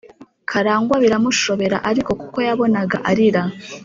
[0.49, 3.41] Karangwa biramushobera ariko kuko yabonagaarira